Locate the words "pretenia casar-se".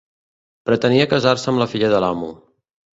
0.69-1.55